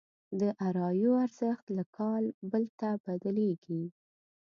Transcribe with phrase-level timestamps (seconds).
[0.39, 3.83] داراییو ارزښت له کال بل ته بدلېږي.